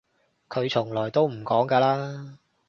[0.49, 2.39] 佢從來都唔講㗎啦